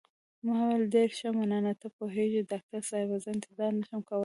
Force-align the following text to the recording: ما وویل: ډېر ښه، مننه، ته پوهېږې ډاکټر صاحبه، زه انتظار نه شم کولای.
ما 0.45 0.53
وویل: 0.61 0.83
ډېر 0.95 1.09
ښه، 1.17 1.29
مننه، 1.37 1.73
ته 1.81 1.87
پوهېږې 1.97 2.41
ډاکټر 2.51 2.81
صاحبه، 2.89 3.15
زه 3.23 3.29
انتظار 3.35 3.71
نه 3.79 3.83
شم 3.89 4.01
کولای. 4.09 4.19